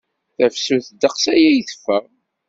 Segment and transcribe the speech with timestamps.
[0.37, 2.03] Tafsut ddeqs aya i teffeɣ.